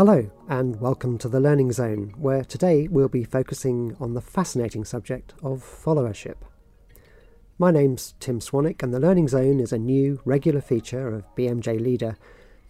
Hello, 0.00 0.30
and 0.48 0.80
welcome 0.80 1.18
to 1.18 1.28
the 1.28 1.40
Learning 1.40 1.70
Zone, 1.72 2.14
where 2.16 2.42
today 2.42 2.88
we'll 2.88 3.10
be 3.10 3.22
focusing 3.22 3.94
on 4.00 4.14
the 4.14 4.22
fascinating 4.22 4.82
subject 4.82 5.34
of 5.42 5.62
followership. 5.62 6.36
My 7.58 7.70
name's 7.70 8.14
Tim 8.18 8.40
Swanwick, 8.40 8.82
and 8.82 8.94
the 8.94 8.98
Learning 8.98 9.28
Zone 9.28 9.60
is 9.60 9.74
a 9.74 9.78
new, 9.78 10.22
regular 10.24 10.62
feature 10.62 11.08
of 11.08 11.26
BMJ 11.36 11.78
Leader 11.78 12.16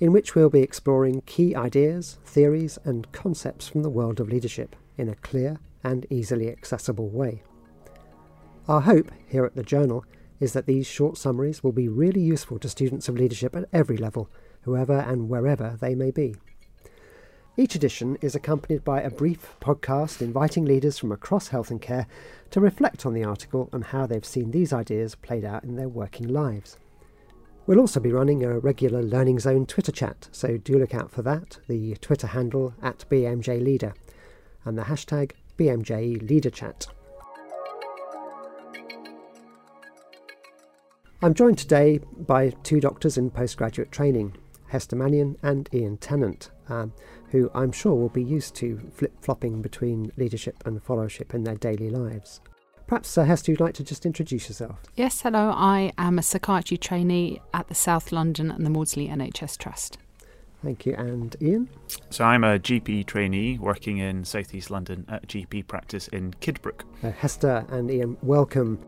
in 0.00 0.10
which 0.10 0.34
we'll 0.34 0.50
be 0.50 0.62
exploring 0.62 1.20
key 1.20 1.54
ideas, 1.54 2.18
theories, 2.24 2.80
and 2.82 3.12
concepts 3.12 3.68
from 3.68 3.84
the 3.84 3.90
world 3.90 4.18
of 4.18 4.28
leadership 4.28 4.74
in 4.98 5.08
a 5.08 5.14
clear 5.14 5.60
and 5.84 6.06
easily 6.10 6.50
accessible 6.50 7.10
way. 7.10 7.44
Our 8.66 8.80
hope 8.80 9.12
here 9.28 9.44
at 9.44 9.54
the 9.54 9.62
Journal 9.62 10.04
is 10.40 10.52
that 10.54 10.66
these 10.66 10.88
short 10.88 11.16
summaries 11.16 11.62
will 11.62 11.70
be 11.70 11.86
really 11.86 12.22
useful 12.22 12.58
to 12.58 12.68
students 12.68 13.08
of 13.08 13.14
leadership 13.14 13.54
at 13.54 13.68
every 13.72 13.98
level, 13.98 14.28
whoever 14.62 14.98
and 14.98 15.28
wherever 15.28 15.78
they 15.80 15.94
may 15.94 16.10
be. 16.10 16.34
Each 17.60 17.74
edition 17.74 18.16
is 18.22 18.34
accompanied 18.34 18.84
by 18.84 19.02
a 19.02 19.10
brief 19.10 19.54
podcast 19.60 20.22
inviting 20.22 20.64
leaders 20.64 20.96
from 20.96 21.12
across 21.12 21.48
health 21.48 21.70
and 21.70 21.78
care 21.78 22.06
to 22.52 22.58
reflect 22.58 23.04
on 23.04 23.12
the 23.12 23.22
article 23.22 23.68
and 23.70 23.84
how 23.84 24.06
they've 24.06 24.24
seen 24.24 24.50
these 24.50 24.72
ideas 24.72 25.14
played 25.14 25.44
out 25.44 25.62
in 25.62 25.76
their 25.76 25.90
working 25.90 26.26
lives. 26.26 26.78
We'll 27.66 27.78
also 27.78 28.00
be 28.00 28.12
running 28.12 28.42
a 28.42 28.58
regular 28.58 29.02
Learning 29.02 29.38
Zone 29.38 29.66
Twitter 29.66 29.92
chat, 29.92 30.30
so 30.32 30.56
do 30.56 30.78
look 30.78 30.94
out 30.94 31.10
for 31.10 31.20
that, 31.20 31.58
the 31.68 31.96
Twitter 31.96 32.28
handle 32.28 32.72
at 32.80 33.04
BMJLeader, 33.10 33.92
and 34.64 34.78
the 34.78 34.84
hashtag 34.84 35.32
BMJLeaderChat. 35.58 36.86
I'm 41.20 41.34
joined 41.34 41.58
today 41.58 41.98
by 41.98 42.54
two 42.62 42.80
doctors 42.80 43.18
in 43.18 43.28
postgraduate 43.28 43.92
training, 43.92 44.38
Hester 44.68 44.96
Mannion 44.96 45.36
and 45.42 45.68
Iain 45.74 45.98
Tennant, 45.98 46.50
um, 46.68 46.92
who 47.30 47.50
I'm 47.54 47.72
sure 47.72 47.94
will 47.94 48.08
be 48.08 48.22
used 48.22 48.54
to 48.56 48.78
flip 48.92 49.12
flopping 49.20 49.62
between 49.62 50.12
leadership 50.16 50.56
and 50.64 50.84
followership 50.84 51.34
in 51.34 51.44
their 51.44 51.56
daily 51.56 51.90
lives. 51.90 52.40
Perhaps, 52.86 53.16
uh, 53.16 53.24
Hester, 53.24 53.52
you'd 53.52 53.60
like 53.60 53.74
to 53.74 53.84
just 53.84 54.04
introduce 54.04 54.48
yourself. 54.48 54.80
Yes, 54.96 55.22
hello. 55.22 55.52
I 55.54 55.92
am 55.96 56.18
a 56.18 56.22
psychiatry 56.22 56.76
trainee 56.76 57.40
at 57.54 57.68
the 57.68 57.74
South 57.74 58.10
London 58.10 58.50
and 58.50 58.66
the 58.66 58.70
Maudsley 58.70 59.06
NHS 59.06 59.58
Trust. 59.58 59.98
Thank 60.62 60.84
you. 60.84 60.94
And 60.94 61.36
Iain? 61.40 61.68
So 62.10 62.24
I'm 62.24 62.44
a 62.44 62.58
GP 62.58 63.06
trainee 63.06 63.58
working 63.58 63.98
in 63.98 64.24
South 64.24 64.52
East 64.54 64.70
London 64.70 65.06
at 65.08 65.26
GP 65.28 65.68
practice 65.68 66.08
in 66.08 66.34
Kidbrooke. 66.34 66.82
Uh, 67.02 67.12
Hester 67.12 67.64
and 67.70 67.90
Iain, 67.90 68.16
welcome. 68.22 68.78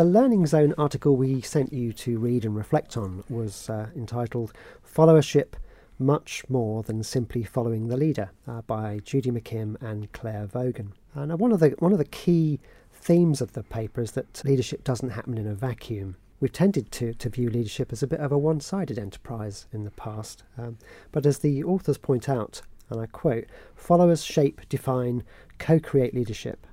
The 0.00 0.06
Learning 0.06 0.46
Zone 0.46 0.72
article 0.78 1.14
we 1.14 1.42
sent 1.42 1.74
you 1.74 1.92
to 1.92 2.18
read 2.18 2.46
and 2.46 2.56
reflect 2.56 2.96
on 2.96 3.22
was 3.28 3.68
uh, 3.68 3.88
entitled 3.94 4.54
Followership 4.82 5.56
Much 5.98 6.42
More 6.48 6.82
Than 6.82 7.02
Simply 7.02 7.44
Following 7.44 7.88
the 7.88 7.98
Leader 7.98 8.30
uh, 8.48 8.62
by 8.62 9.00
Judy 9.04 9.30
McKimm 9.30 9.76
and 9.82 10.10
Claire 10.12 10.46
Vogan. 10.46 10.92
And 11.14 11.30
uh, 11.32 11.36
one, 11.36 11.52
of 11.52 11.60
the, 11.60 11.74
one 11.80 11.92
of 11.92 11.98
the 11.98 12.06
key 12.06 12.60
themes 12.94 13.42
of 13.42 13.52
the 13.52 13.62
paper 13.62 14.00
is 14.00 14.12
that 14.12 14.42
leadership 14.42 14.84
doesn't 14.84 15.10
happen 15.10 15.36
in 15.36 15.46
a 15.46 15.54
vacuum. 15.54 16.16
We've 16.40 16.50
tended 16.50 16.90
to, 16.92 17.12
to 17.12 17.28
view 17.28 17.50
leadership 17.50 17.92
as 17.92 18.02
a 18.02 18.06
bit 18.06 18.20
of 18.20 18.32
a 18.32 18.38
one 18.38 18.60
sided 18.60 18.98
enterprise 18.98 19.66
in 19.70 19.84
the 19.84 19.90
past. 19.90 20.44
Um, 20.56 20.78
but 21.12 21.26
as 21.26 21.40
the 21.40 21.62
authors 21.62 21.98
point 21.98 22.26
out, 22.26 22.62
and 22.88 23.02
I 23.02 23.04
quote, 23.04 23.48
followers 23.74 24.24
shape, 24.24 24.62
define, 24.70 25.24
co 25.58 25.78
create 25.78 26.14
leadership. 26.14 26.66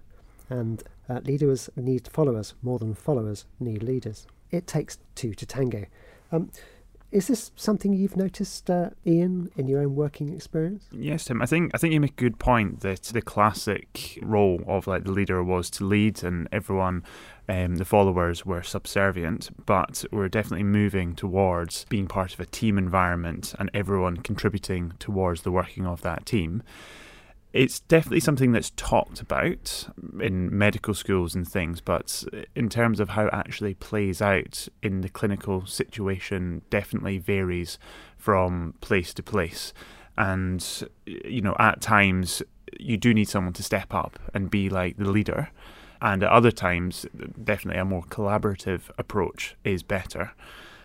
And 0.50 0.82
uh, 1.10 1.20
leaders 1.24 1.70
need 1.76 2.08
followers 2.08 2.54
more 2.62 2.80
than 2.80 2.94
followers 2.94 3.46
need 3.60 3.84
leaders. 3.84 4.28
It 4.52 4.68
takes 4.68 4.98
two 5.16 5.34
to 5.34 5.46
tango. 5.46 5.86
Um, 6.32 6.52
is 7.10 7.28
this 7.28 7.52
something 7.56 7.94
you've 7.94 8.18
noticed, 8.18 8.70
uh, 8.70 8.90
Iain, 9.06 9.50
in 9.56 9.68
your 9.68 9.80
own 9.80 9.96
working 9.96 10.34
experience? 10.34 10.88
Yes, 10.92 11.24
Tim. 11.24 11.42
I 11.42 11.46
think 11.46 11.72
I 11.74 11.78
think 11.78 11.94
you 11.94 12.02
make 12.02 12.12
a 12.12 12.16
good 12.22 12.38
point 12.38 12.82
that 12.82 13.04
the 13.04 13.22
classic 13.22 14.20
role 14.22 14.62
of 14.68 14.88
like 14.88 15.06
the 15.06 15.14
leader 15.14 15.42
was 15.42 15.70
to 15.72 15.86
lead, 15.86 16.22
and 16.22 16.50
everyone, 16.52 17.04
um, 17.48 17.78
the 17.78 17.86
followers, 17.86 18.46
were 18.46 18.62
subservient. 18.62 19.50
But 19.66 20.04
we're 20.12 20.28
definitely 20.28 20.66
moving 20.66 21.16
towards 21.16 21.86
being 21.86 22.08
part 22.08 22.34
of 22.34 22.42
a 22.42 22.46
team 22.46 22.78
environment, 22.78 23.56
and 23.58 23.72
everyone 23.74 24.18
contributing 24.18 24.92
towards 25.00 25.44
the 25.44 25.52
working 25.52 25.86
of 25.86 26.02
that 26.02 26.26
team 26.26 26.62
it's 27.54 27.80
definitely 27.80 28.20
something 28.20 28.52
that's 28.52 28.72
talked 28.76 29.22
about 29.22 29.88
in 30.20 30.56
medical 30.56 30.94
schools 30.94 31.34
and 31.34 31.48
things, 31.48 31.82
but 31.82 32.24
in 32.56 32.70
terms 32.70 33.00
of 33.00 33.10
how 33.10 33.28
it 33.28 33.34
actually 33.34 33.74
plays 33.74 34.22
out 34.22 34.68
in 34.84 35.02
the 35.02 35.10
clinical 35.10 35.66
situation, 35.66 36.62
definitely 36.70 37.18
varies 37.18 37.80
from 38.18 38.74
place 38.82 39.14
to 39.14 39.24
place. 39.24 39.74
And, 40.18 40.88
you 41.06 41.42
know, 41.42 41.56
at 41.60 41.82
times 41.82 42.44
you 42.80 42.98
do 42.98 43.14
need 43.14 43.30
someone 43.30 43.54
to 43.54 43.64
step 43.64 43.94
up 43.94 44.20
and 44.34 44.52
be 44.52 44.70
like 44.70 44.98
the 44.98 45.10
leader. 45.10 45.50
And 46.02 46.24
at 46.24 46.30
other 46.30 46.52
times, 46.52 47.06
definitely 47.44 47.80
a 47.80 47.86
more 47.86 48.04
collaborative 48.04 48.82
approach 48.98 49.56
is 49.64 49.84
better. 49.84 50.32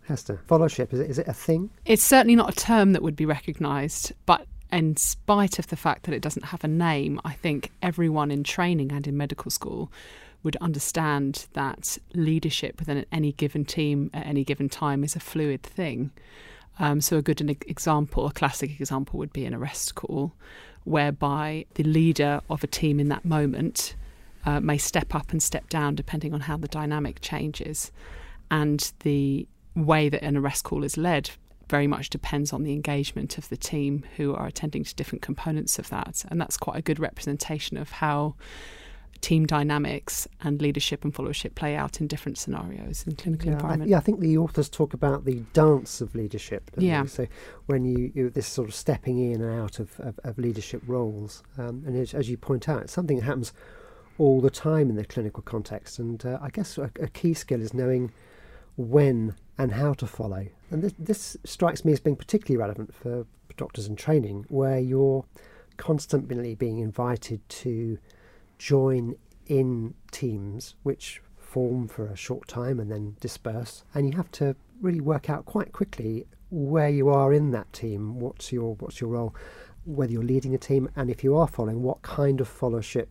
Hester, 0.05 0.41
followership, 0.49 0.93
is 0.93 1.01
it, 1.01 1.11
is 1.11 1.19
it 1.19 1.29
a 1.29 1.33
thing? 1.33 1.71
It's 1.85 2.03
certainly 2.03 2.35
not 2.35 2.51
a 2.51 2.57
term 2.57 2.93
that 2.93 3.03
would 3.03 3.17
be 3.17 3.27
recognised, 3.27 4.13
but 4.27 4.47
in 4.73 4.97
spite 4.97 5.59
of 5.59 5.69
the 5.69 5.77
fact 5.77 6.05
that 6.05 6.15
it 6.15 6.23
doesn't 6.23 6.47
have 6.47 6.65
a 6.65 6.69
name, 6.69 7.21
I 7.25 7.35
think 7.35 7.71
everyone 7.83 8.31
in 8.31 8.43
training 8.43 8.91
and 8.91 9.07
in 9.07 9.17
medical 9.17 9.51
school 9.51 9.93
would 10.43 10.57
understand 10.57 11.47
that 11.53 11.99
leadership 12.15 12.81
within 12.81 13.05
any 13.13 13.33
given 13.33 13.65
team 13.65 14.11
at 14.13 14.27
any 14.27 14.45
given 14.45 14.69
time 14.69 15.05
is 15.05 15.15
a 15.15 15.21
fluid 15.21 15.63
thing. 15.63 16.11
Um, 16.79 17.01
so, 17.01 17.19
a 17.19 17.23
good 17.23 17.41
example, 17.69 18.27
a 18.27 18.33
classic 18.33 18.81
example, 18.81 19.19
would 19.19 19.33
be 19.33 19.45
an 19.45 19.55
arrest 19.55 19.95
call, 19.95 20.33
whereby 20.85 21.67
the 21.75 21.85
leader 21.85 22.41
of 22.49 22.65
a 22.65 22.67
team 22.67 22.99
in 22.99 23.09
that 23.09 23.25
moment 23.25 23.95
uh, 24.47 24.59
may 24.59 24.79
step 24.79 25.15
up 25.15 25.31
and 25.31 25.43
step 25.43 25.69
down 25.69 25.95
depending 25.95 26.33
on 26.33 26.41
how 26.41 26.57
the 26.57 26.67
dynamic 26.67 27.21
changes. 27.21 27.93
And 28.51 28.93
the 29.01 29.47
way 29.77 30.09
that 30.09 30.23
an 30.23 30.37
arrest 30.37 30.65
call 30.65 30.83
is 30.83 30.97
led 30.97 31.31
very 31.69 31.87
much 31.87 32.11
depends 32.11 32.53
on 32.53 32.63
the 32.63 32.73
engagement 32.73 33.39
of 33.39 33.49
the 33.49 33.57
team 33.57 34.05
who 34.17 34.35
are 34.35 34.47
attending 34.47 34.85
to 34.85 34.95
different 34.95 35.23
components 35.23 35.79
of 35.79 35.89
that. 35.91 36.25
And 36.29 36.41
that's 36.41 36.57
quite 36.57 36.79
a 36.79 36.83
good 36.83 36.99
representation 36.99 37.77
of 37.77 37.91
how 37.91 38.35
team 39.23 39.47
dynamics 39.47 40.27
and 40.43 40.61
leadership 40.61 41.05
and 41.05 41.15
followership 41.15 41.55
play 41.55 41.77
out 41.77 42.01
in 42.01 42.09
different 42.09 42.37
scenarios 42.37 43.05
in 43.07 43.15
clinical 43.15 43.47
yeah, 43.47 43.53
environment. 43.53 43.89
I, 43.89 43.91
yeah, 43.93 43.97
I 43.99 44.01
think 44.01 44.21
the 44.21 44.37
authors 44.37 44.69
talk 44.69 44.95
about 44.95 45.25
the 45.25 45.45
dance 45.53 46.01
of 46.01 46.15
leadership. 46.15 46.71
Yeah. 46.77 47.03
They? 47.03 47.09
So 47.09 47.27
when 47.67 47.85
you, 47.85 48.11
you 48.15 48.31
this 48.31 48.49
sort 48.49 48.69
of 48.69 48.75
stepping 48.75 49.19
in 49.19 49.41
and 49.41 49.61
out 49.61 49.79
of, 49.79 49.99
of, 50.01 50.19
of 50.25 50.39
leadership 50.39 50.83
roles, 50.87 51.43
um, 51.57 51.85
and 51.87 51.97
as, 51.97 52.13
as, 52.13 52.29
you 52.29 52.37
point 52.37 52.69
out, 52.69 52.83
it's 52.83 52.93
something 52.93 53.19
that 53.19 53.25
happens 53.25 53.53
all 54.19 54.41
the 54.41 54.51
time 54.51 54.91
in 54.91 54.97
the 54.97 55.05
clinical 55.05 55.43
context. 55.43 55.99
And 56.01 56.25
uh, 56.27 56.39
I 56.43 56.51
guess 56.51 56.77
a, 56.77 56.91
a 57.01 57.09
key 57.09 57.33
skill 57.33 57.63
is 57.63 57.73
knowing 57.73 58.13
when 58.77 59.35
and 59.59 59.73
how 59.73 59.93
to 59.95 60.07
follow. 60.07 60.47
And 60.71 60.83
this, 60.83 60.95
this 60.99 61.37
strikes 61.45 61.85
me 61.85 61.93
as 61.93 62.01
being 62.01 62.17
particularly 62.17 62.59
relevant 62.59 62.95
for 62.95 63.27
doctors 63.57 63.87
in 63.87 63.97
training, 63.97 64.47
where 64.49 64.79
you're 64.79 65.25
constantly 65.77 66.55
being 66.55 66.79
invited 66.79 67.47
to 67.49 67.99
join 68.59 69.17
in 69.47 69.95
teams 70.11 70.75
which 70.83 71.21
form 71.37 71.87
for 71.87 72.07
a 72.07 72.17
short 72.17 72.49
time 72.49 72.81
and 72.81 72.91
then 72.91 73.17
disperse, 73.21 73.85
and 73.95 74.07
you 74.09 74.17
have 74.17 74.31
to 74.33 74.57
really 74.81 75.01
work 75.01 75.29
out 75.29 75.45
quite 75.45 75.73
quickly 75.73 76.27
where 76.51 76.89
you 76.89 77.09
are 77.09 77.33
in 77.33 77.51
that 77.51 77.73
team. 77.73 78.19
What's 78.19 78.53
your 78.53 78.75
what's 78.77 79.01
your 79.01 79.11
role? 79.11 79.35
Whether 79.85 80.13
you're 80.13 80.23
leading 80.23 80.55
a 80.55 80.59
team, 80.59 80.89
and 80.97 81.11
if 81.11 81.25
you 81.25 81.37
are 81.37 81.49
following, 81.49 81.83
what 81.83 82.03
kind 82.03 82.41
of 82.41 82.49
followership 82.49 83.09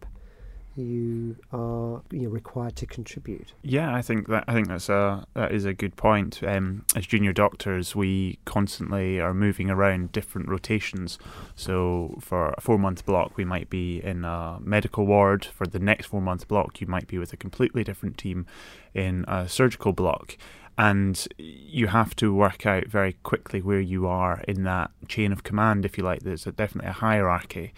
you 0.75 1.35
are 1.51 2.01
you 2.11 2.21
know, 2.21 2.29
required 2.29 2.75
to 2.77 2.85
contribute. 2.85 3.53
Yeah, 3.61 3.93
I 3.93 4.01
think 4.01 4.27
that 4.27 4.45
I 4.47 4.53
think 4.53 4.67
that's 4.67 4.89
a 4.89 5.25
that 5.33 5.51
is 5.51 5.65
a 5.65 5.73
good 5.73 5.95
point. 5.95 6.41
Um, 6.43 6.85
as 6.95 7.05
junior 7.05 7.33
doctors, 7.33 7.95
we 7.95 8.39
constantly 8.45 9.19
are 9.19 9.33
moving 9.33 9.69
around 9.69 10.11
different 10.11 10.47
rotations. 10.47 11.19
So 11.55 12.17
for 12.21 12.53
a 12.57 12.61
four 12.61 12.77
month 12.77 13.05
block, 13.05 13.37
we 13.37 13.45
might 13.45 13.69
be 13.69 14.03
in 14.03 14.23
a 14.23 14.59
medical 14.61 15.05
ward. 15.05 15.45
For 15.45 15.67
the 15.67 15.79
next 15.79 16.07
four 16.07 16.21
month 16.21 16.47
block, 16.47 16.79
you 16.79 16.87
might 16.87 17.07
be 17.07 17.17
with 17.17 17.33
a 17.33 17.37
completely 17.37 17.83
different 17.83 18.17
team 18.17 18.45
in 18.93 19.25
a 19.27 19.49
surgical 19.49 19.93
block. 19.93 20.37
And 20.77 21.27
you 21.37 21.87
have 21.87 22.15
to 22.15 22.33
work 22.33 22.65
out 22.65 22.87
very 22.87 23.13
quickly 23.23 23.61
where 23.61 23.81
you 23.81 24.07
are 24.07 24.41
in 24.47 24.63
that 24.63 24.89
chain 25.07 25.31
of 25.31 25.43
command, 25.43 25.85
if 25.85 25.97
you 25.97 26.03
like. 26.03 26.21
There's 26.23 26.47
a, 26.47 26.51
definitely 26.51 26.89
a 26.89 26.93
hierarchy 26.93 27.73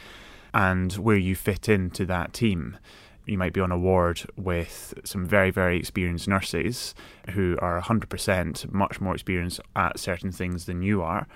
and 0.53 0.93
where 0.93 1.17
you 1.17 1.35
fit 1.35 1.67
into 1.69 2.05
that 2.05 2.33
team. 2.33 2.77
You 3.25 3.37
might 3.37 3.53
be 3.53 3.61
on 3.61 3.71
a 3.71 3.77
ward 3.77 4.21
with 4.35 4.93
some 5.05 5.25
very, 5.25 5.49
very 5.49 5.77
experienced 5.77 6.27
nurses 6.27 6.93
who 7.31 7.57
are 7.61 7.81
100% 7.81 8.71
much 8.71 8.99
more 8.99 9.13
experienced 9.13 9.61
at 9.75 9.97
certain 9.97 10.31
things 10.31 10.65
than 10.65 10.81
you 10.81 11.01
are, 11.01 11.27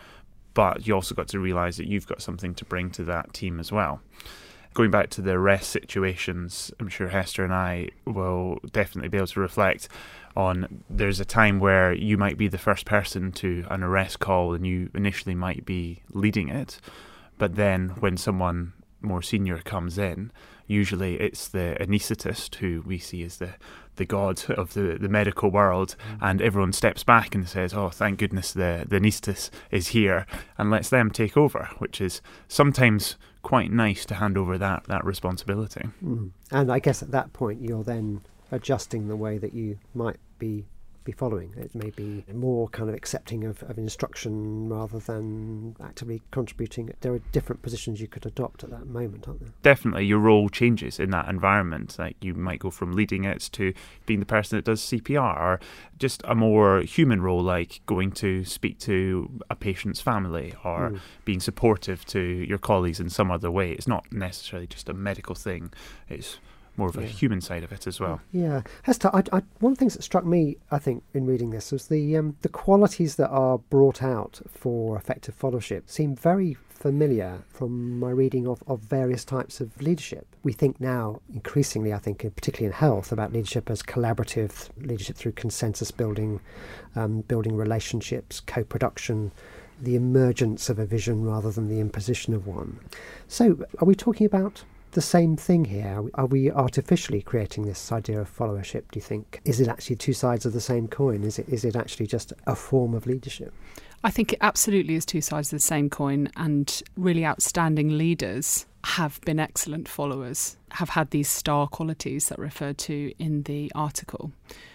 but 0.53 0.85
you 0.85 0.93
also 0.93 1.15
got 1.15 1.29
to 1.29 1.39
realise 1.39 1.77
that 1.77 1.87
you've 1.87 2.07
got 2.07 2.21
something 2.21 2.53
to 2.55 2.65
bring 2.65 2.89
to 2.91 3.03
that 3.05 3.33
team 3.33 3.59
as 3.59 3.71
well. 3.71 4.01
going 4.73 4.91
back 4.91 5.09
to 5.09 5.21
the 5.21 5.31
arrest 5.31 5.71
situations, 5.71 6.71
I'm 6.79 6.89
sure 6.89 7.07
Hester 7.07 7.43
and 7.43 7.53
I 7.53 7.89
will 8.05 8.59
definitely 8.71 9.09
be 9.09 9.17
able 9.17 9.27
to 9.27 9.39
reflect 9.39 9.87
on 10.35 10.83
there's 10.87 11.19
a 11.19 11.25
time 11.25 11.59
where 11.59 11.93
you 11.93 12.15
might 12.15 12.37
be 12.37 12.47
the 12.47 12.59
first 12.59 12.85
person 12.85 13.31
to 13.31 13.65
an 13.71 13.81
arrest 13.81 14.19
call 14.19 14.53
and 14.53 14.67
you 14.67 14.91
initially 14.93 15.33
might 15.33 15.65
be 15.65 16.03
leading 16.11 16.49
it, 16.49 16.79
but 17.39 17.55
then 17.55 17.89
when 17.99 18.17
someone 18.17 18.73
more 19.01 19.21
senior 19.21 19.57
comes 19.59 19.97
in, 19.97 20.31
usually 20.67 21.15
it's 21.15 21.47
the 21.47 21.77
anaesthetist 21.79 22.55
who 22.55 22.83
we 22.85 22.97
see 22.97 23.23
as 23.23 23.37
the 23.37 23.53
the 23.95 24.05
god 24.05 24.43
of 24.51 24.73
the, 24.73 24.97
the 24.99 25.09
medical 25.09 25.49
world, 25.49 25.95
mm. 26.11 26.17
and 26.21 26.41
everyone 26.41 26.71
steps 26.71 27.03
back 27.03 27.33
and 27.33 27.47
says, 27.47 27.73
"Oh, 27.73 27.89
thank 27.89 28.19
goodness 28.19 28.53
the 28.53 28.85
the 28.87 28.99
anaesthetist 28.99 29.49
is 29.71 29.89
here," 29.89 30.25
and 30.57 30.69
lets 30.69 30.89
them 30.89 31.09
take 31.09 31.35
over, 31.35 31.69
which 31.79 31.99
is 31.99 32.21
sometimes 32.47 33.17
quite 33.41 33.71
nice 33.71 34.05
to 34.05 34.15
hand 34.15 34.37
over 34.37 34.57
that 34.57 34.83
that 34.85 35.03
responsibility. 35.03 35.89
Mm. 36.03 36.31
And 36.51 36.71
I 36.71 36.79
guess 36.79 37.01
at 37.01 37.11
that 37.11 37.33
point, 37.33 37.61
you're 37.61 37.83
then 37.83 38.21
adjusting 38.51 39.07
the 39.07 39.15
way 39.15 39.37
that 39.37 39.53
you 39.53 39.79
might 39.93 40.17
be 40.39 40.65
be 41.07 41.13
following. 41.13 41.53
It 41.55 41.73
may 41.73 41.89
be 41.89 42.25
more 42.33 42.67
kind 42.67 42.89
of 42.89 42.95
accepting 42.95 43.45
of, 43.45 43.63
of 43.63 43.77
instruction 43.77 44.67
rather 44.67 44.99
than 44.99 45.77
actively 45.81 46.21
contributing. 46.31 46.93
There 46.99 47.13
are 47.13 47.21
different 47.31 47.61
positions 47.61 48.01
you 48.01 48.09
could 48.09 48.25
adopt 48.25 48.65
at 48.65 48.71
that 48.71 48.87
moment, 48.87 49.25
aren't 49.25 49.39
there? 49.39 49.53
Definitely, 49.63 50.05
your 50.05 50.19
role 50.19 50.49
changes 50.49 50.99
in 50.99 51.11
that 51.11 51.29
environment. 51.29 51.95
Like 51.97 52.17
you 52.21 52.33
might 52.33 52.59
go 52.59 52.69
from 52.69 52.91
leading 52.91 53.23
it 53.23 53.49
to 53.53 53.73
being 54.05 54.19
the 54.19 54.25
person 54.25 54.57
that 54.57 54.65
does 54.65 54.81
CPR, 54.81 55.39
or 55.39 55.59
just 55.97 56.21
a 56.25 56.35
more 56.35 56.81
human 56.81 57.21
role, 57.21 57.41
like 57.41 57.79
going 57.85 58.11
to 58.11 58.43
speak 58.43 58.77
to 58.79 59.31
a 59.49 59.55
patient's 59.55 60.01
family 60.01 60.53
or 60.65 60.89
mm. 60.89 60.99
being 61.23 61.39
supportive 61.39 62.05
to 62.07 62.19
your 62.19 62.57
colleagues 62.57 62.99
in 62.99 63.09
some 63.09 63.31
other 63.31 63.49
way. 63.49 63.71
It's 63.71 63.87
not 63.87 64.11
necessarily 64.11 64.67
just 64.67 64.89
a 64.89 64.93
medical 64.93 65.35
thing. 65.35 65.71
It's 66.09 66.39
more 66.77 66.87
of 66.89 66.95
yeah. 66.95 67.03
a 67.03 67.05
human 67.05 67.41
side 67.41 67.63
of 67.63 67.71
it 67.71 67.87
as 67.87 67.99
well. 67.99 68.21
Yeah, 68.31 68.61
Hester, 68.83 69.09
I, 69.13 69.23
I, 69.33 69.41
one 69.59 69.73
of 69.73 69.77
the 69.77 69.79
things 69.79 69.95
that 69.95 70.03
struck 70.03 70.25
me, 70.25 70.57
I 70.71 70.79
think, 70.79 71.03
in 71.13 71.25
reading 71.25 71.49
this 71.49 71.71
was 71.71 71.87
the 71.87 72.15
um, 72.17 72.37
the 72.41 72.49
qualities 72.49 73.15
that 73.15 73.29
are 73.29 73.57
brought 73.57 74.03
out 74.03 74.41
for 74.47 74.97
effective 74.97 75.37
followership 75.37 75.89
seem 75.89 76.15
very 76.15 76.55
familiar 76.69 77.43
from 77.49 77.99
my 77.99 78.11
reading 78.11 78.47
of, 78.47 78.63
of 78.67 78.79
various 78.79 79.25
types 79.25 79.59
of 79.59 79.81
leadership. 79.81 80.27
We 80.43 80.53
think 80.53 80.79
now 80.79 81.21
increasingly, 81.33 81.91
I 81.91 81.97
think, 81.97 82.19
particularly 82.19 82.67
in 82.67 82.71
health, 82.71 83.11
about 83.11 83.33
leadership 83.33 83.69
as 83.71 83.81
collaborative 83.81 84.69
leadership 84.77 85.15
through 85.15 85.31
consensus 85.31 85.89
building, 85.89 86.39
um, 86.95 87.21
building 87.21 87.55
relationships, 87.55 88.39
co-production 88.39 89.31
the 89.79 89.95
emergence 89.95 90.69
of 90.69 90.79
a 90.79 90.85
vision 90.85 91.23
rather 91.23 91.51
than 91.51 91.69
the 91.69 91.79
imposition 91.79 92.33
of 92.33 92.47
one. 92.47 92.79
So, 93.27 93.63
are 93.79 93.85
we 93.85 93.95
talking 93.95 94.25
about 94.25 94.63
the 94.97 95.01
same 95.01 95.35
thing 95.37 95.65
here? 95.65 96.03
Are 96.15 96.25
we 96.25 96.49
artificially 96.49 97.21
creating 97.21 97.67
this 97.67 97.91
idea 97.91 98.19
of 98.19 98.35
followership, 98.35 98.89
do 98.89 98.97
you 98.97 99.01
think? 99.01 99.39
Is 99.45 99.61
it 99.61 99.67
actually 99.67 99.97
two 99.97 100.11
sides 100.11 100.43
of 100.43 100.53
the 100.53 100.59
same 100.59 100.87
coin? 100.87 101.23
Is 101.23 101.37
it, 101.37 101.47
is 101.49 101.63
it 101.63 101.75
actually 101.75 102.07
just 102.07 102.33
a 102.47 102.55
form 102.55 102.95
of 102.95 103.05
leadership? 103.05 103.53
I 104.03 104.09
think 104.09 104.33
it 104.33 104.39
absolutely 104.41 104.95
is 104.95 105.05
two 105.05 105.21
sides 105.21 105.53
of 105.53 105.57
the 105.57 105.67
same 105.67 105.91
coin, 105.91 106.29
and 106.35 106.81
really 106.95 107.23
outstanding 107.23 107.95
leaders 107.95 108.65
have 108.85 109.21
been 109.21 109.39
excellent 109.39 109.87
followers, 109.87 110.57
have 110.71 110.89
had 110.89 111.11
these 111.11 111.29
star 111.29 111.67
qualities 111.67 112.29
that 112.29 112.39
are 112.39 112.41
referred 112.41 112.79
to 112.79 113.13
in 113.19 113.43
the 113.43 113.71
article. 113.75 114.31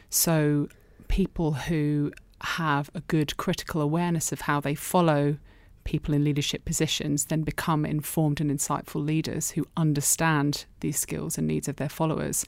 So, 0.09 0.69
people 1.09 1.55
who 1.55 2.13
have 2.43 2.91
a 2.95 3.01
good 3.01 3.37
critical 3.39 3.81
awareness 3.81 4.31
of 4.31 4.43
how 4.43 4.61
they 4.61 4.77
follow 4.77 5.39
people 5.85 6.15
in 6.15 6.25
leadership 6.25 6.65
positions 6.65 7.27
then 7.27 7.43
become 7.43 7.85
informed 7.85 8.41
and 8.41 8.51
insightful 8.51 9.05
leaders 9.05 9.53
who 9.53 9.67
understand 9.77 10.65
these 10.81 10.99
skills 10.99 11.39
and 11.39 11.47
needs 11.47 11.69
of 11.69 11.77
their 11.77 11.89
followers 11.89 12.45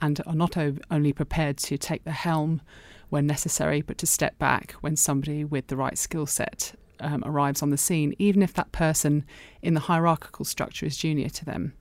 and 0.00 0.20
are 0.26 0.34
not 0.34 0.56
only 0.90 1.12
prepared 1.12 1.56
to 1.56 1.78
take 1.78 2.04
the 2.04 2.10
helm 2.12 2.60
when 3.08 3.26
necessary, 3.26 3.82
but 3.82 3.98
to 3.98 4.06
step 4.06 4.38
back 4.38 4.72
when 4.80 4.96
somebody 4.96 5.44
with 5.44 5.68
the 5.68 5.76
right 5.76 5.96
skill 5.96 6.26
set 6.26 6.74
um, 6.98 7.22
arrives 7.26 7.62
on 7.62 7.70
the 7.70 7.76
scene, 7.76 8.14
even 8.18 8.42
if 8.42 8.54
that 8.54 8.72
person 8.72 9.24
in 9.60 9.74
the 9.74 9.80
hierarchical 9.80 10.44
structure 10.44 10.86
is 10.86 10.96
junior 10.96 11.28
to 11.28 11.44
them. 11.44 11.74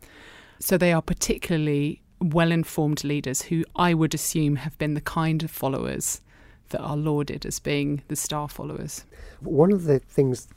So 0.60 0.78
they 0.78 0.94
are 0.94 1.02
particularly 1.02 2.02
well 2.20 2.52
informed 2.52 3.04
leaders 3.04 3.44
who 3.44 3.64
I 3.76 3.94
would 3.94 4.14
assume 4.14 4.58
have 4.58 4.78
been 4.78 4.94
the 4.94 5.02
kind 5.02 5.42
of 5.42 5.50
followers 5.50 6.22
that 6.70 6.82
are 6.82 6.98
lauded 6.98 7.46
as 7.46 7.60
being 7.60 8.02
the 8.08 8.16
star 8.16 8.48
followers. 8.48 9.06
One 9.40 9.72
of 9.72 9.86
the 9.86 10.00
things 10.00 10.48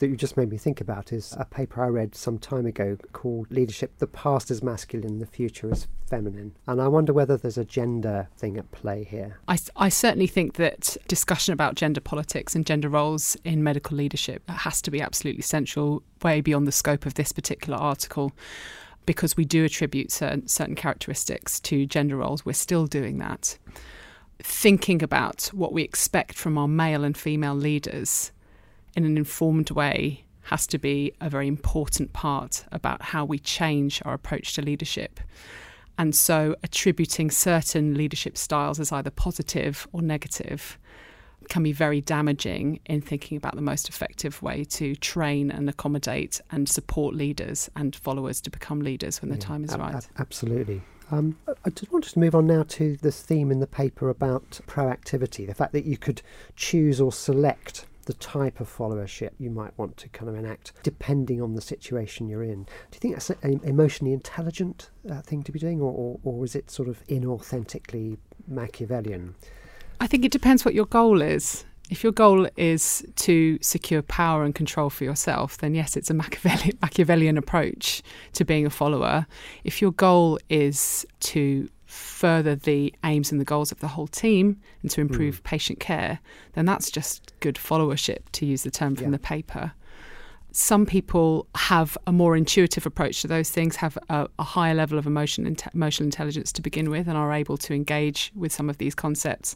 that 0.00 0.08
you 0.08 0.16
just 0.16 0.36
made 0.36 0.50
me 0.50 0.56
think 0.56 0.80
about 0.80 1.12
is 1.12 1.34
a 1.38 1.44
paper 1.44 1.84
I 1.84 1.88
read 1.88 2.14
some 2.14 2.38
time 2.38 2.66
ago 2.66 2.96
called 3.12 3.50
Leadership 3.50 3.98
The 3.98 4.06
Past 4.06 4.50
is 4.50 4.62
Masculine, 4.62 5.18
the 5.18 5.26
Future 5.26 5.70
is 5.70 5.86
Feminine. 6.08 6.56
And 6.66 6.80
I 6.80 6.88
wonder 6.88 7.12
whether 7.12 7.36
there's 7.36 7.58
a 7.58 7.66
gender 7.66 8.28
thing 8.36 8.56
at 8.56 8.70
play 8.72 9.04
here. 9.04 9.38
I, 9.46 9.58
I 9.76 9.90
certainly 9.90 10.26
think 10.26 10.54
that 10.54 10.96
discussion 11.06 11.52
about 11.52 11.74
gender 11.74 12.00
politics 12.00 12.56
and 12.56 12.66
gender 12.66 12.88
roles 12.88 13.36
in 13.44 13.62
medical 13.62 13.96
leadership 13.96 14.48
has 14.48 14.80
to 14.82 14.90
be 14.90 15.02
absolutely 15.02 15.42
central, 15.42 16.02
way 16.22 16.40
beyond 16.40 16.66
the 16.66 16.72
scope 16.72 17.04
of 17.04 17.14
this 17.14 17.30
particular 17.30 17.78
article 17.78 18.32
because 19.04 19.36
we 19.36 19.44
do 19.44 19.64
attribute 19.64 20.10
certain, 20.10 20.48
certain 20.48 20.74
characteristics 20.74 21.60
to 21.60 21.84
gender 21.84 22.16
roles. 22.16 22.44
We're 22.44 22.52
still 22.54 22.86
doing 22.86 23.18
that. 23.18 23.58
Thinking 24.38 25.02
about 25.02 25.50
what 25.52 25.74
we 25.74 25.82
expect 25.82 26.36
from 26.36 26.56
our 26.56 26.68
male 26.68 27.04
and 27.04 27.16
female 27.16 27.54
leaders 27.54 28.32
in 28.94 29.04
an 29.04 29.16
informed 29.16 29.70
way 29.70 30.24
has 30.42 30.66
to 30.66 30.78
be 30.78 31.12
a 31.20 31.30
very 31.30 31.46
important 31.46 32.12
part 32.12 32.64
about 32.72 33.02
how 33.02 33.24
we 33.24 33.38
change 33.38 34.02
our 34.04 34.14
approach 34.14 34.54
to 34.54 34.62
leadership. 34.62 35.20
And 35.98 36.14
so, 36.14 36.56
attributing 36.62 37.30
certain 37.30 37.94
leadership 37.94 38.38
styles 38.38 38.80
as 38.80 38.90
either 38.90 39.10
positive 39.10 39.86
or 39.92 40.00
negative 40.00 40.78
can 41.48 41.62
be 41.62 41.72
very 41.72 42.00
damaging 42.00 42.80
in 42.86 43.00
thinking 43.00 43.36
about 43.36 43.54
the 43.54 43.62
most 43.62 43.88
effective 43.88 44.40
way 44.42 44.64
to 44.64 44.94
train 44.96 45.50
and 45.50 45.68
accommodate 45.68 46.40
and 46.50 46.68
support 46.68 47.14
leaders 47.14 47.68
and 47.76 47.94
followers 47.96 48.40
to 48.40 48.50
become 48.50 48.80
leaders 48.80 49.20
when 49.20 49.30
yeah, 49.30 49.36
the 49.36 49.42
time 49.42 49.64
is 49.64 49.72
ab- 49.72 49.80
right. 49.80 49.94
Ab- 49.94 50.04
absolutely. 50.18 50.80
Um, 51.10 51.36
I 51.64 51.70
just 51.70 51.92
wanted 51.92 52.12
to 52.12 52.18
move 52.18 52.34
on 52.34 52.46
now 52.46 52.62
to 52.62 52.96
this 52.98 53.20
theme 53.20 53.50
in 53.50 53.58
the 53.58 53.66
paper 53.66 54.08
about 54.10 54.60
proactivity, 54.66 55.46
the 55.46 55.54
fact 55.54 55.72
that 55.72 55.84
you 55.84 55.96
could 55.96 56.22
choose 56.54 57.00
or 57.00 57.10
select 57.10 57.86
the 58.06 58.14
type 58.14 58.60
of 58.60 58.68
followership 58.74 59.30
you 59.38 59.50
might 59.50 59.76
want 59.78 59.96
to 59.98 60.08
kind 60.08 60.28
of 60.28 60.34
enact 60.34 60.72
depending 60.82 61.40
on 61.40 61.54
the 61.54 61.60
situation 61.60 62.28
you're 62.28 62.42
in. 62.42 62.64
Do 62.64 62.94
you 62.94 63.00
think 63.00 63.14
that's 63.14 63.30
an 63.30 63.60
emotionally 63.64 64.12
intelligent 64.12 64.90
uh, 65.10 65.22
thing 65.22 65.42
to 65.44 65.52
be 65.52 65.58
doing, 65.58 65.80
or, 65.80 65.92
or, 65.92 66.20
or 66.24 66.44
is 66.44 66.54
it 66.54 66.70
sort 66.70 66.88
of 66.88 67.06
inauthentically 67.06 68.18
Machiavellian? 68.48 69.34
I 70.00 70.06
think 70.06 70.24
it 70.24 70.32
depends 70.32 70.64
what 70.64 70.74
your 70.74 70.86
goal 70.86 71.20
is. 71.20 71.64
If 71.90 72.04
your 72.04 72.12
goal 72.12 72.48
is 72.56 73.04
to 73.16 73.58
secure 73.60 74.00
power 74.00 74.44
and 74.44 74.54
control 74.54 74.90
for 74.90 75.02
yourself, 75.02 75.58
then 75.58 75.74
yes, 75.74 75.96
it's 75.96 76.08
a 76.08 76.14
Machiavellian, 76.14 76.78
Machiavellian 76.80 77.36
approach 77.36 78.02
to 78.34 78.44
being 78.44 78.64
a 78.64 78.70
follower. 78.70 79.26
If 79.64 79.82
your 79.82 79.92
goal 79.92 80.38
is 80.48 81.04
to 81.20 81.68
further 81.90 82.54
the 82.54 82.94
aims 83.04 83.32
and 83.32 83.40
the 83.40 83.44
goals 83.44 83.72
of 83.72 83.80
the 83.80 83.88
whole 83.88 84.06
team 84.06 84.60
and 84.82 84.90
to 84.90 85.00
improve 85.00 85.40
mm. 85.40 85.44
patient 85.44 85.80
care, 85.80 86.20
then 86.52 86.64
that's 86.64 86.90
just 86.90 87.32
good 87.40 87.56
followership, 87.56 88.18
to 88.32 88.46
use 88.46 88.62
the 88.62 88.70
term 88.70 88.94
from 88.94 89.06
yeah. 89.06 89.12
the 89.12 89.18
paper. 89.18 89.72
Some 90.52 90.84
people 90.84 91.46
have 91.54 91.96
a 92.06 92.12
more 92.12 92.36
intuitive 92.36 92.84
approach 92.84 93.22
to 93.22 93.28
those 93.28 93.50
things, 93.50 93.76
have 93.76 93.96
a, 94.08 94.28
a 94.38 94.42
higher 94.42 94.74
level 94.74 94.98
of 94.98 95.06
emotion, 95.06 95.56
emotional 95.74 96.06
intelligence 96.06 96.50
to 96.52 96.62
begin 96.62 96.90
with, 96.90 97.06
and 97.06 97.16
are 97.16 97.32
able 97.32 97.56
to 97.58 97.74
engage 97.74 98.32
with 98.34 98.52
some 98.52 98.68
of 98.68 98.78
these 98.78 98.94
concepts. 98.94 99.54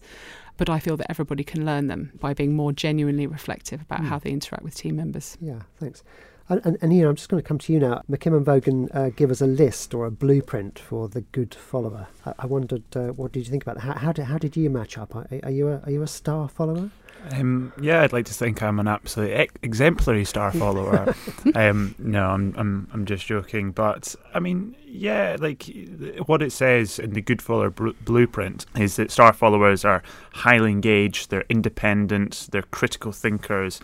But 0.56 0.70
I 0.70 0.78
feel 0.78 0.96
that 0.96 1.10
everybody 1.10 1.42
can 1.42 1.66
learn 1.66 1.88
them 1.88 2.12
by 2.20 2.32
being 2.32 2.54
more 2.54 2.72
genuinely 2.72 3.26
reflective 3.26 3.82
about 3.82 4.00
mm. 4.00 4.06
how 4.06 4.18
they 4.18 4.30
interact 4.30 4.62
with 4.62 4.74
team 4.76 4.96
members. 4.96 5.36
Yeah, 5.40 5.62
thanks. 5.80 6.04
And, 6.48 6.60
and, 6.64 6.78
and, 6.82 6.92
I'm 6.92 7.16
just 7.16 7.30
going 7.30 7.42
to 7.42 7.46
come 7.46 7.58
to 7.58 7.72
you 7.72 7.80
now. 7.80 8.02
McKimm 8.10 8.36
and 8.36 8.44
Vogan 8.44 8.94
uh, 8.94 9.08
give 9.08 9.30
us 9.30 9.40
a 9.40 9.46
list 9.46 9.94
or 9.94 10.04
a 10.04 10.10
blueprint 10.10 10.78
for 10.78 11.08
the 11.08 11.22
good 11.22 11.54
follower. 11.54 12.06
I, 12.26 12.34
I 12.40 12.46
wondered, 12.46 12.82
uh, 12.94 13.08
what 13.08 13.32
did 13.32 13.46
you 13.46 13.50
think 13.50 13.62
about 13.62 13.76
that? 13.76 13.80
How, 13.80 13.94
how, 13.94 14.12
did, 14.12 14.24
how 14.26 14.36
did 14.36 14.54
you 14.54 14.68
match 14.68 14.98
up? 14.98 15.16
Are, 15.16 15.26
are, 15.42 15.50
you 15.50 15.68
a, 15.68 15.80
are 15.80 15.90
you 15.90 16.02
a 16.02 16.06
star 16.06 16.48
follower? 16.48 16.90
Um, 17.32 17.72
yeah, 17.80 18.02
I'd 18.02 18.12
like 18.12 18.26
to 18.26 18.34
think 18.34 18.62
I'm 18.62 18.78
an 18.78 18.88
absolute 18.88 19.32
ex- 19.32 19.54
exemplary 19.62 20.26
star 20.26 20.52
follower. 20.52 21.14
um, 21.54 21.94
no, 21.98 22.26
I'm, 22.28 22.54
I'm 22.56 22.88
I'm 22.92 23.06
just 23.06 23.24
joking, 23.24 23.72
but 23.72 24.14
I 24.34 24.40
mean, 24.40 24.76
yeah, 24.94 25.36
like 25.40 25.68
what 26.26 26.40
it 26.40 26.52
says 26.52 27.00
in 27.00 27.14
the 27.14 27.20
good 27.20 27.42
follower 27.42 27.70
blueprint 27.70 28.64
is 28.76 28.94
that 28.94 29.10
star 29.10 29.32
followers 29.32 29.84
are 29.84 30.04
highly 30.32 30.70
engaged, 30.70 31.30
they're 31.30 31.44
independent, 31.48 32.48
they're 32.52 32.62
critical 32.62 33.10
thinkers, 33.10 33.80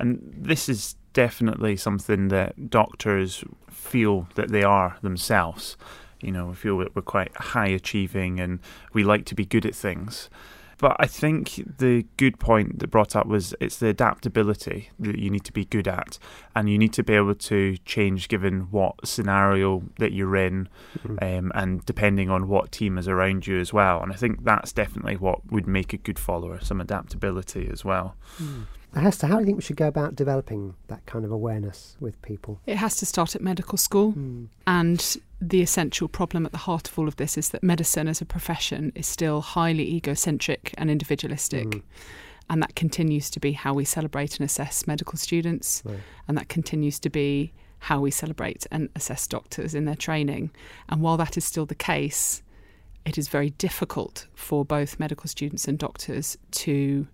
and 0.00 0.34
this 0.36 0.68
is 0.68 0.96
definitely 1.12 1.76
something 1.76 2.26
that 2.28 2.70
doctors 2.70 3.44
feel 3.70 4.26
that 4.34 4.50
they 4.50 4.64
are 4.64 4.96
themselves. 5.00 5.76
You 6.20 6.32
know, 6.32 6.46
we 6.46 6.54
feel 6.56 6.78
that 6.78 6.96
we're 6.96 7.02
quite 7.02 7.34
high 7.36 7.68
achieving 7.68 8.40
and 8.40 8.58
we 8.92 9.04
like 9.04 9.26
to 9.26 9.36
be 9.36 9.44
good 9.44 9.64
at 9.64 9.76
things. 9.76 10.28
But 10.78 10.96
I 11.00 11.06
think 11.06 11.60
the 11.78 12.06
good 12.16 12.38
point 12.38 12.78
that 12.78 12.88
brought 12.88 13.16
up 13.16 13.26
was 13.26 13.54
it's 13.60 13.78
the 13.78 13.88
adaptability 13.88 14.90
that 15.00 15.18
you 15.18 15.28
need 15.28 15.44
to 15.44 15.52
be 15.52 15.64
good 15.64 15.88
at, 15.88 16.18
and 16.54 16.70
you 16.70 16.78
need 16.78 16.92
to 16.94 17.02
be 17.02 17.14
able 17.14 17.34
to 17.34 17.76
change 17.78 18.28
given 18.28 18.68
what 18.70 19.06
scenario 19.06 19.82
that 19.98 20.12
you're 20.12 20.36
in, 20.36 20.68
mm-hmm. 20.98 21.18
um, 21.20 21.52
and 21.54 21.84
depending 21.84 22.30
on 22.30 22.48
what 22.48 22.70
team 22.70 22.96
is 22.96 23.08
around 23.08 23.46
you 23.46 23.58
as 23.58 23.72
well. 23.72 24.00
And 24.02 24.12
I 24.12 24.16
think 24.16 24.44
that's 24.44 24.72
definitely 24.72 25.16
what 25.16 25.50
would 25.50 25.66
make 25.66 25.92
a 25.92 25.98
good 25.98 26.18
follower, 26.18 26.60
some 26.60 26.80
adaptability 26.80 27.68
as 27.72 27.84
well. 27.84 28.14
Mm. 28.40 28.66
Hester, 28.94 29.26
how 29.26 29.34
do 29.34 29.40
you 29.40 29.46
think 29.46 29.58
we 29.58 29.62
should 29.62 29.76
go 29.76 29.86
about 29.86 30.16
developing 30.16 30.74
that 30.88 31.04
kind 31.06 31.24
of 31.24 31.30
awareness 31.30 31.96
with 32.00 32.20
people? 32.22 32.60
It 32.66 32.76
has 32.76 32.96
to 32.96 33.06
start 33.06 33.34
at 33.34 33.42
medical 33.42 33.76
school. 33.78 34.12
Mm. 34.12 34.48
And 34.66 35.16
the 35.40 35.62
essential 35.62 36.08
problem 36.08 36.46
at 36.46 36.52
the 36.52 36.58
heart 36.58 36.88
of 36.88 36.98
all 36.98 37.06
of 37.06 37.16
this 37.16 37.36
is 37.36 37.50
that 37.50 37.62
medicine 37.62 38.08
as 38.08 38.20
a 38.20 38.24
profession 38.24 38.92
is 38.94 39.06
still 39.06 39.40
highly 39.40 39.94
egocentric 39.94 40.74
and 40.78 40.90
individualistic. 40.90 41.66
Mm. 41.66 41.82
And 42.50 42.62
that 42.62 42.74
continues 42.74 43.28
to 43.30 43.40
be 43.40 43.52
how 43.52 43.74
we 43.74 43.84
celebrate 43.84 44.40
and 44.40 44.46
assess 44.46 44.86
medical 44.86 45.18
students. 45.18 45.82
Right. 45.84 45.98
And 46.26 46.36
that 46.38 46.48
continues 46.48 46.98
to 47.00 47.10
be 47.10 47.52
how 47.80 48.00
we 48.00 48.10
celebrate 48.10 48.66
and 48.70 48.88
assess 48.96 49.26
doctors 49.26 49.74
in 49.74 49.84
their 49.84 49.94
training. 49.94 50.50
And 50.88 51.02
while 51.02 51.16
that 51.18 51.36
is 51.36 51.44
still 51.44 51.66
the 51.66 51.74
case, 51.74 52.42
it 53.04 53.18
is 53.18 53.28
very 53.28 53.50
difficult 53.50 54.26
for 54.34 54.64
both 54.64 54.98
medical 54.98 55.28
students 55.28 55.68
and 55.68 55.78
doctors 55.78 56.36
to 56.52 57.06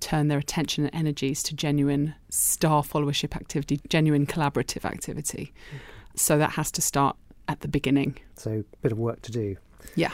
turn 0.00 0.28
their 0.28 0.38
attention 0.38 0.84
and 0.84 0.94
energies 0.94 1.42
to 1.44 1.54
genuine 1.54 2.14
star 2.28 2.82
followership 2.82 3.34
activity, 3.34 3.80
genuine 3.88 4.26
collaborative 4.26 4.84
activity. 4.84 5.52
Okay. 5.68 5.82
So 6.14 6.38
that 6.38 6.50
has 6.52 6.70
to 6.72 6.82
start 6.82 7.16
at 7.48 7.60
the 7.60 7.68
beginning. 7.68 8.18
So 8.36 8.64
a 8.72 8.76
bit 8.82 8.92
of 8.92 8.98
work 8.98 9.22
to 9.22 9.32
do. 9.32 9.56
Yeah. 9.94 10.12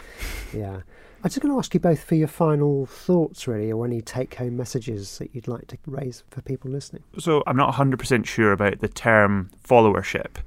Yeah. 0.53 0.81
I'm 1.25 1.31
just 1.31 1.41
going 1.41 1.53
to 1.53 1.59
ask 1.59 1.73
you 1.73 1.79
both 1.79 2.03
for 2.03 2.17
your 2.17 2.27
final 2.27 2.87
thoughts, 2.87 3.47
really, 3.47 3.71
or 3.71 3.87
any 3.87 4.01
take 4.01 4.35
home 4.35 4.57
messages 4.57 5.19
that 5.19 5.33
you'd 5.35 5.47
like 5.47 5.69
to 5.69 5.79
raise 5.87 6.25
for 6.31 6.43
people 6.43 6.69
listening. 6.69 7.05
So, 7.17 7.45
I'm 7.47 7.57
not 7.57 7.73
100% 7.75 8.27
sure 8.27 8.51
about 8.51 8.81
the 8.81 8.89
term 8.89 9.49
followership. 9.65 10.39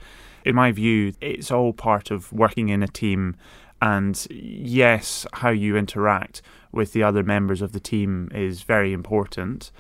In 0.44 0.54
my 0.54 0.74
view, 0.74 1.14
it's 1.22 1.50
all 1.50 1.72
part 1.72 2.12
of 2.12 2.32
working 2.34 2.68
in 2.68 2.84
a 2.84 2.88
team 2.88 3.38
and 3.82 4.28
yes, 4.30 5.26
how 5.34 5.50
you 5.50 5.78
interact 5.78 6.42
with 6.76 6.94
the 6.94 7.04
other 7.04 7.24
members 7.24 7.62
of 7.62 7.72
the 7.72 7.80
team 7.80 8.30
is 8.34 8.62
very 8.62 8.94
important. 8.94 9.72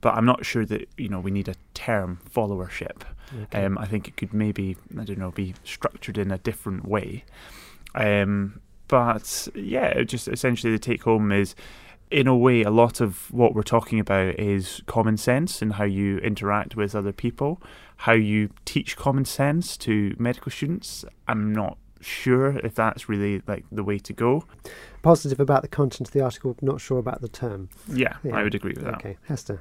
But 0.00 0.14
I'm 0.14 0.24
not 0.24 0.44
sure 0.44 0.64
that 0.66 0.88
you 0.96 1.08
know 1.08 1.20
we 1.20 1.30
need 1.30 1.48
a 1.48 1.54
term 1.74 2.18
followership. 2.28 3.02
Okay. 3.44 3.64
Um, 3.64 3.78
I 3.78 3.86
think 3.86 4.08
it 4.08 4.16
could 4.16 4.34
maybe 4.34 4.76
I 4.98 5.04
don't 5.04 5.18
know 5.18 5.30
be 5.30 5.54
structured 5.64 6.18
in 6.18 6.30
a 6.30 6.38
different 6.38 6.86
way. 6.86 7.24
Um, 7.94 8.60
but 8.88 9.48
yeah, 9.54 10.02
just 10.02 10.28
essentially 10.28 10.72
the 10.72 10.78
take 10.78 11.04
home 11.04 11.32
is 11.32 11.54
in 12.12 12.26
a 12.26 12.36
way, 12.36 12.62
a 12.62 12.70
lot 12.70 13.00
of 13.00 13.30
what 13.32 13.54
we're 13.54 13.62
talking 13.62 13.98
about 13.98 14.38
is 14.38 14.82
common 14.86 15.16
sense 15.16 15.62
and 15.62 15.74
how 15.74 15.84
you 15.84 16.18
interact 16.18 16.76
with 16.76 16.94
other 16.94 17.12
people, 17.12 17.60
how 17.96 18.12
you 18.12 18.50
teach 18.66 18.96
common 18.96 19.24
sense 19.24 19.78
to 19.78 20.14
medical 20.18 20.52
students. 20.52 21.06
I'm 21.26 21.52
not 21.54 21.78
sure 22.04 22.58
if 22.58 22.74
that's 22.74 23.08
really 23.08 23.42
like 23.46 23.64
the 23.72 23.84
way 23.84 23.98
to 23.98 24.12
go. 24.12 24.44
Positive 25.02 25.40
about 25.40 25.62
the 25.62 25.68
content 25.68 26.08
of 26.08 26.12
the 26.12 26.20
article, 26.20 26.56
not 26.60 26.80
sure 26.80 26.98
about 26.98 27.20
the 27.20 27.28
term. 27.28 27.68
Yeah, 27.88 28.16
yeah. 28.22 28.36
I 28.36 28.42
would 28.42 28.54
agree 28.54 28.74
with 28.74 28.84
that. 28.84 28.94
Okay, 28.96 29.18
Hester. 29.26 29.60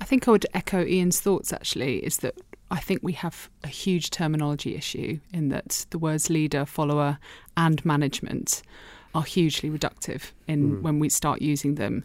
I 0.00 0.04
think 0.04 0.26
I 0.26 0.32
would 0.32 0.46
echo 0.52 0.80
Iain's 0.84 1.20
thoughts 1.20 1.52
actually, 1.52 1.98
is 1.98 2.18
that 2.18 2.34
I 2.70 2.80
think 2.80 3.00
we 3.02 3.12
have 3.12 3.50
a 3.62 3.68
huge 3.68 4.10
terminology 4.10 4.74
issue 4.74 5.20
in 5.32 5.50
that 5.50 5.86
the 5.90 5.98
words 5.98 6.30
leader, 6.30 6.64
follower, 6.64 7.18
and 7.56 7.84
management 7.84 8.62
are 9.14 9.22
hugely 9.22 9.70
reductive 9.70 10.32
in 10.48 10.78
mm. 10.78 10.82
when 10.82 10.98
we 10.98 11.08
start 11.08 11.42
using 11.42 11.74
them. 11.74 12.04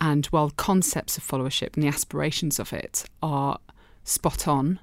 And 0.00 0.26
while 0.26 0.50
concepts 0.50 1.16
of 1.16 1.26
followership 1.26 1.74
and 1.74 1.82
the 1.82 1.88
aspirations 1.88 2.58
of 2.58 2.72
it 2.72 3.04
are 3.22 3.58
spot 4.04 4.46
on, 4.46 4.80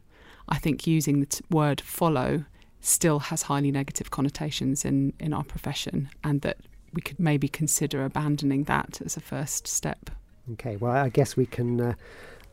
I 0.47 0.57
think 0.57 0.87
using 0.87 1.19
the 1.19 1.27
t- 1.27 1.45
word 1.49 1.79
follow 1.79 2.45
still 2.81 3.19
has 3.19 3.43
highly 3.43 3.71
negative 3.71 4.11
connotations 4.11 4.85
in, 4.85 5.13
in 5.19 5.33
our 5.33 5.43
profession, 5.43 6.09
and 6.23 6.41
that 6.41 6.57
we 6.93 7.01
could 7.01 7.19
maybe 7.19 7.47
consider 7.47 8.05
abandoning 8.05 8.63
that 8.63 9.01
as 9.05 9.17
a 9.17 9.21
first 9.21 9.67
step. 9.67 10.09
Okay, 10.53 10.77
well, 10.77 10.91
I 10.91 11.09
guess 11.09 11.37
we 11.37 11.45
can 11.45 11.79
uh, 11.79 11.93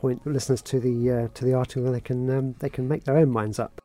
point 0.00 0.26
listeners 0.26 0.62
to 0.62 0.80
the 0.80 1.11
uh, 1.11 1.28
to 1.35 1.45
the 1.45 1.54
article, 1.54 1.87
and 1.87 1.95
they 1.95 2.00
can 2.00 2.30
um, 2.30 2.54
they 2.59 2.68
can 2.68 2.88
make 2.88 3.04
their 3.04 3.16
own 3.16 3.30
minds 3.30 3.59
up. 3.59 3.80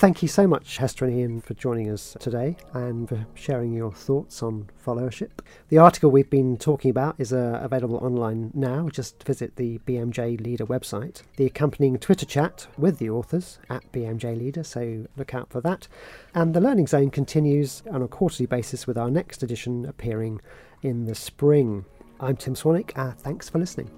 Thank 0.00 0.22
you 0.22 0.28
so 0.28 0.46
much, 0.46 0.78
Hester 0.78 1.04
and 1.04 1.14
Iain, 1.14 1.40
for 1.42 1.52
joining 1.52 1.90
us 1.90 2.16
today 2.18 2.56
and 2.72 3.06
for 3.06 3.26
sharing 3.34 3.74
your 3.74 3.92
thoughts 3.92 4.42
on 4.42 4.70
followership. 4.82 5.28
The 5.68 5.76
article 5.76 6.10
we've 6.10 6.30
been 6.30 6.56
talking 6.56 6.90
about 6.90 7.16
is 7.18 7.34
uh, 7.34 7.60
available 7.62 7.98
online 7.98 8.50
now. 8.54 8.88
Just 8.88 9.22
visit 9.24 9.56
the 9.56 9.78
BMJ 9.80 10.40
Leader 10.40 10.64
website. 10.64 11.20
The 11.36 11.44
accompanying 11.44 11.98
Twitter 11.98 12.24
chat 12.24 12.66
with 12.78 12.96
the 12.96 13.10
authors 13.10 13.58
at 13.68 13.92
BMJ 13.92 14.38
Leader, 14.38 14.62
so 14.62 15.04
look 15.18 15.34
out 15.34 15.50
for 15.50 15.60
that. 15.60 15.86
And 16.34 16.54
the 16.54 16.62
Learning 16.62 16.86
Zone 16.86 17.10
continues 17.10 17.82
on 17.90 18.00
a 18.00 18.08
quarterly 18.08 18.46
basis 18.46 18.86
with 18.86 18.96
our 18.96 19.10
next 19.10 19.42
edition 19.42 19.84
appearing 19.84 20.40
in 20.80 21.04
the 21.04 21.14
spring. 21.14 21.84
I'm 22.18 22.38
Tim 22.38 22.54
Swanwick. 22.54 22.96
Uh, 22.96 23.12
thanks 23.12 23.50
for 23.50 23.58
listening. 23.58 23.90